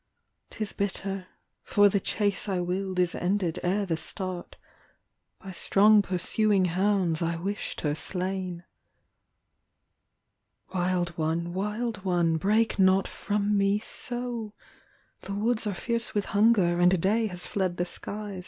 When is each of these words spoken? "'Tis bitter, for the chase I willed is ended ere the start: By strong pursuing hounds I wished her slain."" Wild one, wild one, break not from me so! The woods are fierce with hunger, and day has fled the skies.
"'Tis 0.49 0.73
bitter, 0.73 1.27
for 1.61 1.87
the 1.87 1.99
chase 1.99 2.49
I 2.49 2.59
willed 2.59 2.97
is 2.97 3.13
ended 3.13 3.59
ere 3.61 3.85
the 3.85 3.97
start: 3.97 4.57
By 5.37 5.51
strong 5.51 6.01
pursuing 6.01 6.65
hounds 6.65 7.21
I 7.21 7.35
wished 7.35 7.81
her 7.81 7.93
slain."" 7.93 8.63
Wild 10.73 11.09
one, 11.19 11.53
wild 11.53 12.03
one, 12.03 12.37
break 12.37 12.79
not 12.79 13.07
from 13.07 13.55
me 13.55 13.77
so! 13.77 14.55
The 15.21 15.35
woods 15.35 15.67
are 15.67 15.73
fierce 15.75 16.15
with 16.15 16.25
hunger, 16.33 16.79
and 16.79 16.99
day 16.99 17.27
has 17.27 17.45
fled 17.45 17.77
the 17.77 17.85
skies. 17.85 18.39